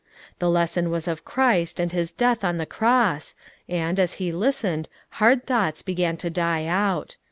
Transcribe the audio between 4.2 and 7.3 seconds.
listened, hard thoughts began to die out.